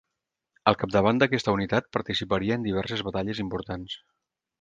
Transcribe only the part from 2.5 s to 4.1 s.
en diverses batalles importants.